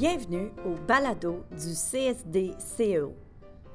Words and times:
Bienvenue 0.00 0.50
au 0.64 0.76
balado 0.88 1.44
du 1.50 1.74
CSD-CEO. 1.74 3.12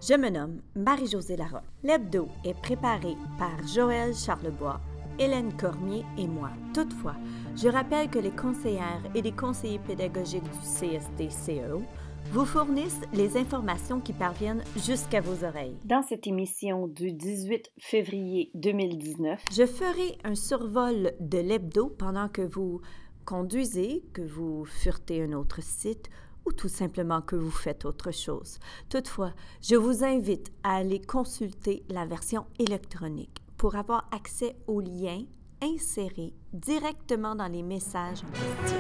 Je 0.02 0.16
me 0.16 0.30
nomme 0.32 0.60
Marie-Josée 0.76 1.38
Larocque. 1.38 1.62
L'hebdo 1.84 2.30
est 2.44 2.60
préparé 2.60 3.16
par 3.38 3.56
Joël 3.68 4.16
Charlebois, 4.16 4.82
Hélène 5.20 5.56
Cormier 5.56 6.04
et 6.18 6.26
moi. 6.26 6.50
Toutefois, 6.74 7.14
je 7.56 7.68
rappelle 7.68 8.10
que 8.10 8.18
les 8.18 8.32
conseillères 8.32 9.04
et 9.14 9.22
les 9.22 9.34
conseillers 9.34 9.78
pédagogiques 9.78 10.42
du 10.42 10.60
CSD-CEO 10.62 11.84
vous 12.32 12.46
fournissent 12.46 13.02
les 13.14 13.38
informations 13.38 14.00
qui 14.00 14.14
parviennent 14.14 14.64
jusqu'à 14.84 15.22
vos 15.22 15.46
oreilles. 15.46 15.78
Dans 15.86 16.02
cette 16.02 16.26
émission 16.26 16.88
du 16.88 17.12
18 17.12 17.72
février 17.78 18.50
2019, 18.56 19.44
je 19.56 19.68
ferai 19.68 20.18
un 20.24 20.34
survol 20.34 21.12
de 21.20 21.38
l'hebdo 21.38 21.90
pendant 21.90 22.30
que 22.30 22.42
vous 22.42 22.82
conduisez, 23.26 24.04
que 24.14 24.22
vous 24.22 24.66
furetez 24.66 25.24
un 25.24 25.34
autre 25.34 25.62
site 25.62 26.10
ou 26.46 26.52
tout 26.52 26.70
simplement 26.70 27.22
que 27.22 27.36
vous 27.36 27.52
faites 27.52 27.86
autre 27.86 28.12
chose. 28.12 28.60
Toutefois, 28.90 29.34
je 29.62 29.76
vous 29.76 30.04
invite 30.04 30.52
à 30.64 30.76
aller 30.76 31.02
consulter 31.02 31.84
la 31.90 32.06
version 32.06 32.46
électronique 32.60 33.42
pour 33.58 33.76
avoir 33.76 34.08
accès 34.12 34.56
aux 34.68 34.82
liens 34.82 35.24
insérés 35.62 36.34
directement 36.54 37.36
dans 37.36 37.48
les 37.48 37.64
messages 37.64 38.24
en 38.24 38.32
question. 38.32 38.78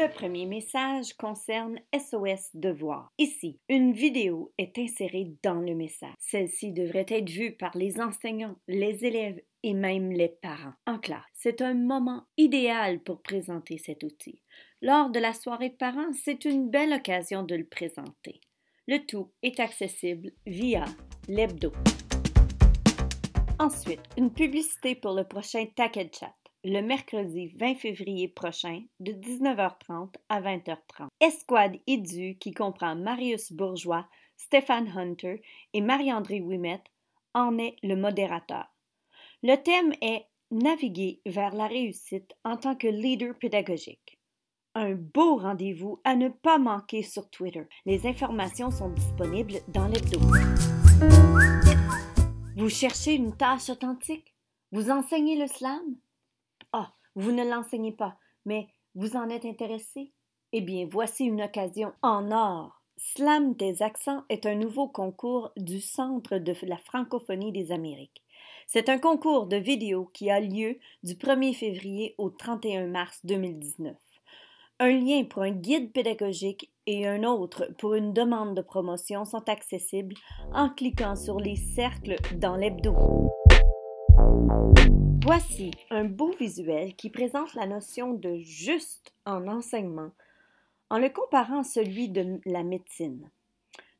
Le 0.00 0.08
premier 0.08 0.46
message 0.46 1.12
concerne 1.12 1.78
SOS 1.94 2.48
Devoir. 2.54 3.12
Ici, 3.18 3.60
une 3.68 3.92
vidéo 3.92 4.50
est 4.56 4.78
insérée 4.78 5.34
dans 5.42 5.60
le 5.60 5.74
message. 5.74 6.14
Celle-ci 6.18 6.72
devrait 6.72 7.04
être 7.10 7.28
vue 7.28 7.52
par 7.52 7.76
les 7.76 8.00
enseignants, 8.00 8.56
les 8.66 9.04
élèves 9.04 9.38
et 9.62 9.74
même 9.74 10.10
les 10.10 10.30
parents 10.30 10.72
en 10.86 10.98
classe. 10.98 11.20
C'est 11.34 11.60
un 11.60 11.74
moment 11.74 12.24
idéal 12.38 13.00
pour 13.02 13.20
présenter 13.20 13.76
cet 13.76 14.02
outil. 14.02 14.40
Lors 14.80 15.10
de 15.10 15.20
la 15.20 15.34
soirée 15.34 15.68
de 15.68 15.76
parents, 15.76 16.14
c'est 16.14 16.46
une 16.46 16.70
belle 16.70 16.94
occasion 16.94 17.42
de 17.42 17.56
le 17.56 17.66
présenter. 17.66 18.40
Le 18.88 19.04
tout 19.04 19.30
est 19.42 19.60
accessible 19.60 20.32
via 20.46 20.86
l'hebdo. 21.28 21.72
Ensuite, 23.58 24.00
une 24.16 24.32
publicité 24.32 24.94
pour 24.94 25.12
le 25.12 25.24
prochain 25.24 25.66
Tech 25.76 25.92
Chat 26.18 26.39
le 26.64 26.82
mercredi 26.82 27.48
20 27.56 27.74
février 27.76 28.28
prochain 28.28 28.82
de 29.00 29.12
19h30 29.12 30.14
à 30.28 30.40
20h30. 30.42 31.08
Esquad 31.20 31.76
Edu, 31.86 32.36
qui 32.38 32.52
comprend 32.52 32.94
Marius 32.94 33.52
Bourgeois, 33.52 34.06
Stéphane 34.36 34.88
Hunter 34.96 35.42
et 35.72 35.80
Marie-André 35.80 36.40
Ouimet, 36.40 36.82
en 37.34 37.58
est 37.58 37.76
le 37.82 37.96
modérateur. 37.96 38.66
Le 39.42 39.56
thème 39.56 39.92
est 40.02 40.26
Naviguer 40.52 41.20
vers 41.26 41.54
la 41.54 41.68
réussite 41.68 42.34
en 42.44 42.56
tant 42.56 42.74
que 42.74 42.88
leader 42.88 43.38
pédagogique. 43.38 44.18
Un 44.74 44.94
beau 44.94 45.36
rendez-vous 45.36 46.00
à 46.04 46.16
ne 46.16 46.28
pas 46.28 46.58
manquer 46.58 47.02
sur 47.02 47.30
Twitter. 47.30 47.64
Les 47.86 48.04
informations 48.06 48.72
sont 48.72 48.90
disponibles 48.90 49.60
dans 49.68 49.86
l'hebdo. 49.86 50.18
Vous 52.56 52.68
cherchez 52.68 53.14
une 53.14 53.36
tâche 53.36 53.70
authentique? 53.70 54.34
Vous 54.72 54.90
enseignez 54.90 55.36
le 55.36 55.46
slam? 55.46 55.96
Ah, 56.72 56.92
vous 57.14 57.32
ne 57.32 57.44
l'enseignez 57.44 57.92
pas, 57.92 58.16
mais 58.44 58.68
vous 58.94 59.16
en 59.16 59.28
êtes 59.28 59.44
intéressé? 59.44 60.12
Eh 60.52 60.60
bien, 60.60 60.86
voici 60.90 61.24
une 61.24 61.42
occasion 61.42 61.92
en 62.02 62.30
or. 62.32 62.82
Slam 62.96 63.54
des 63.54 63.82
accents 63.82 64.24
est 64.28 64.46
un 64.46 64.54
nouveau 64.54 64.86
concours 64.86 65.52
du 65.56 65.80
Centre 65.80 66.38
de 66.38 66.54
la 66.62 66.76
francophonie 66.76 67.52
des 67.52 67.72
Amériques. 67.72 68.22
C'est 68.66 68.88
un 68.88 68.98
concours 68.98 69.46
de 69.46 69.56
vidéo 69.56 70.10
qui 70.12 70.30
a 70.30 70.38
lieu 70.38 70.78
du 71.02 71.14
1er 71.14 71.54
février 71.54 72.14
au 72.18 72.30
31 72.30 72.88
mars 72.88 73.20
2019. 73.24 73.96
Un 74.80 74.92
lien 74.92 75.24
pour 75.24 75.42
un 75.42 75.50
guide 75.50 75.92
pédagogique 75.92 76.70
et 76.86 77.06
un 77.06 77.24
autre 77.24 77.68
pour 77.78 77.94
une 77.94 78.12
demande 78.12 78.56
de 78.56 78.62
promotion 78.62 79.24
sont 79.24 79.48
accessibles 79.48 80.14
en 80.52 80.68
cliquant 80.68 81.16
sur 81.16 81.38
les 81.38 81.56
cercles 81.56 82.16
dans 82.36 82.56
l'hebdo. 82.56 82.94
Voici 85.32 85.70
un 85.90 86.06
beau 86.06 86.32
visuel 86.40 86.96
qui 86.96 87.08
présente 87.08 87.54
la 87.54 87.64
notion 87.64 88.14
de 88.14 88.38
juste 88.38 89.14
en 89.24 89.46
enseignement 89.46 90.10
en 90.90 90.98
le 90.98 91.08
comparant 91.08 91.60
à 91.60 91.62
celui 91.62 92.08
de 92.08 92.40
la 92.46 92.64
médecine. 92.64 93.30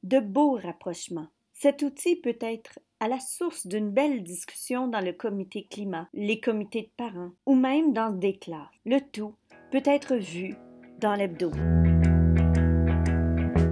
De 0.03 0.19
beaux 0.19 0.59
rapprochements. 0.61 1.29
Cet 1.53 1.83
outil 1.83 2.17
peut 2.17 2.39
être 2.41 2.81
à 2.99 3.07
la 3.07 3.21
source 3.21 3.69
d'une 3.69 3.91
belle 3.91 4.25
discussion 4.25 4.89
dans 4.89 5.01
le 5.01 5.13
comité 5.13 5.69
climat, 5.71 6.09
les 6.15 6.41
comités 6.41 6.83
de 6.83 6.91
parents 6.97 7.31
ou 7.47 7.55
même 7.55 7.93
dans 7.93 8.11
des 8.11 8.37
classes. 8.37 8.67
Le 8.85 8.99
tout 8.99 9.37
peut 9.71 9.85
être 9.85 10.17
vu 10.17 10.57
dans 10.99 11.15
l'hebdo. 11.15 11.53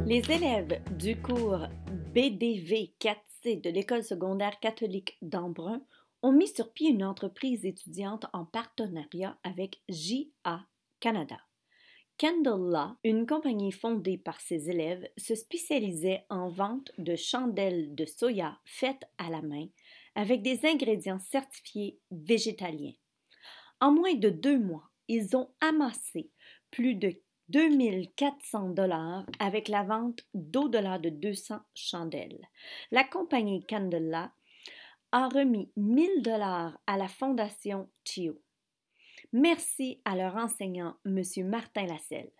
Les 0.07 0.23
élèves 0.31 0.81
du 0.97 1.21
cours 1.21 1.67
BDV 2.15 2.93
4C 3.01 3.61
de 3.61 3.71
l'École 3.71 4.05
secondaire 4.05 4.61
catholique 4.61 5.19
d'Embrun 5.23 5.83
ont 6.23 6.33
mis 6.33 6.49
sur 6.49 6.73
pied 6.73 6.91
une 6.91 7.05
entreprise 7.05 7.65
étudiante 7.65 8.27
en 8.33 8.45
partenariat 8.45 9.39
avec 9.45 9.81
JA 9.89 10.67
Canada. 11.01 11.39
Candle 12.19 12.97
une 13.05 13.27
compagnie 13.27 13.71
fondée 13.71 14.19
par 14.19 14.41
ses 14.41 14.71
élèves, 14.71 15.09
se 15.17 15.37
spécialisait 15.37 16.25
en 16.31 16.49
vente 16.49 16.91
de 16.99 17.15
chandelles 17.15 17.95
de 17.95 18.05
soya 18.05 18.59
faites 18.65 19.05
à 19.19 19.31
la 19.31 19.41
main 19.41 19.69
avec 20.17 20.43
des 20.43 20.67
ingrédients 20.67 21.21
certifiés 21.21 22.01
végétaliens. 22.11 22.95
En 23.81 23.93
moins 23.93 24.15
de 24.15 24.31
deux 24.31 24.59
mois, 24.59 24.91
ils 25.07 25.37
ont 25.37 25.49
amassé 25.61 26.31
plus 26.73 26.97
de 26.97 27.15
2400 27.51 28.71
dollars 28.71 29.25
avec 29.39 29.69
la 29.69 29.85
vente 29.85 30.27
d'au-delà 30.35 30.99
de 30.99 31.11
200 31.11 31.61
chandelles. 31.75 32.49
La 32.91 33.05
compagnie 33.05 33.65
Candela 33.65 34.33
a 35.13 35.29
remis 35.29 35.71
1000 35.77 36.23
dollars 36.23 36.79
à 36.87 36.97
la 36.97 37.09
Fondation 37.09 37.89
Chio. 38.05 38.41
Merci 39.33 40.01
à 40.05 40.17
leur 40.17 40.37
enseignant, 40.37 40.97
M. 41.05 41.23
Martin 41.45 41.87
Lasselle. 41.87 42.31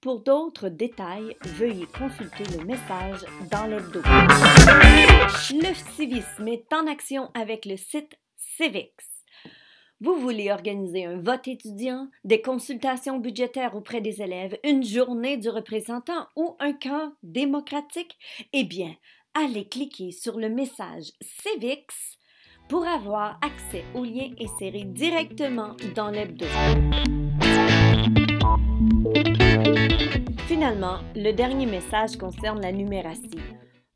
Pour 0.00 0.20
d'autres 0.20 0.68
détails, 0.68 1.36
veuillez 1.44 1.86
consulter 1.86 2.44
le 2.56 2.64
message 2.64 3.20
dans 3.50 3.66
l'hebdo. 3.66 4.02
Le 4.02 5.74
civisme 5.94 6.48
est 6.48 6.72
en 6.72 6.86
action 6.86 7.30
avec 7.34 7.66
le 7.66 7.76
site 7.76 8.18
Civics. 8.36 8.90
Vous 10.00 10.16
voulez 10.16 10.50
organiser 10.50 11.04
un 11.04 11.18
vote 11.18 11.46
étudiant, 11.46 12.08
des 12.24 12.42
consultations 12.42 13.18
budgétaires 13.18 13.76
auprès 13.76 14.00
des 14.00 14.20
élèves, 14.20 14.58
une 14.64 14.82
journée 14.82 15.36
du 15.36 15.48
représentant 15.48 16.26
ou 16.34 16.56
un 16.58 16.72
camp 16.72 17.12
démocratique? 17.22 18.18
Eh 18.52 18.64
bien, 18.64 18.96
allez 19.34 19.66
cliquer 19.66 20.12
sur 20.12 20.38
le 20.38 20.48
message 20.48 21.12
Civics 21.20 22.18
pour 22.68 22.86
avoir 22.86 23.38
accès 23.42 23.84
aux 23.94 24.04
liens 24.04 24.30
insérés 24.40 24.84
directement 24.84 25.76
dans 25.94 26.10
l'hebdo. 26.10 26.46
Finalement, 30.46 30.98
le 31.14 31.32
dernier 31.32 31.66
message 31.66 32.16
concerne 32.16 32.60
la 32.60 32.72
numératie. 32.72 33.40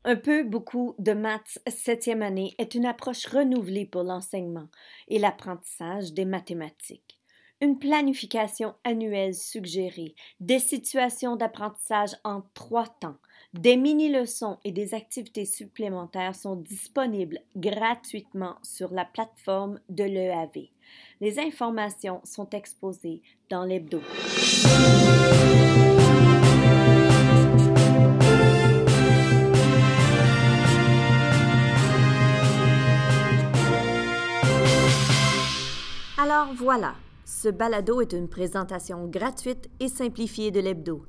Un 0.03 0.15
peu 0.15 0.43
beaucoup 0.43 0.95
de 0.99 1.13
maths 1.13 1.59
septième 1.67 2.21
année 2.21 2.55
est 2.57 2.75
une 2.75 2.85
approche 2.85 3.25
renouvelée 3.25 3.85
pour 3.85 4.03
l'enseignement 4.03 4.67
et 5.07 5.19
l'apprentissage 5.19 6.13
des 6.13 6.25
mathématiques. 6.25 7.16
Une 7.59 7.79
planification 7.79 8.75
annuelle 8.83 9.33
suggérée, 9.33 10.13
des 10.39 10.59
situations 10.59 11.35
d'apprentissage 11.35 12.11
en 12.23 12.43
trois 12.53 12.85
temps, 12.85 13.17
des 13.55 13.77
mini-leçons 13.77 14.59
et 14.63 14.71
des 14.71 14.93
activités 14.93 15.45
supplémentaires 15.45 16.35
sont 16.35 16.55
disponibles 16.55 17.39
gratuitement 17.55 18.57
sur 18.61 18.93
la 18.93 19.05
plateforme 19.05 19.79
de 19.89 20.03
l'EAV. 20.03 20.67
Les 21.19 21.39
informations 21.39 22.21
sont 22.23 22.47
exposées 22.51 23.23
dans 23.49 23.63
l'hebdo. 23.63 24.03
Alors 36.19 36.53
voilà, 36.53 36.93
ce 37.27 37.49
balado 37.49 37.99
est 37.99 38.13
une 38.13 38.29
présentation 38.29 39.05
gratuite 39.05 39.69
et 39.81 39.89
simplifiée 39.89 40.49
de 40.49 40.61
l'hebdo. 40.61 41.05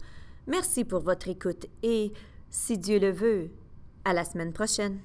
Merci 0.49 0.85
pour 0.85 0.99
votre 0.99 1.29
écoute 1.29 1.67
et, 1.85 2.13
si 2.51 2.77
Dieu 2.77 2.99
le 2.99 3.13
veut, 3.13 3.51
à 4.05 4.13
la 4.13 4.25
semaine 4.25 4.53
prochaine. 4.53 4.99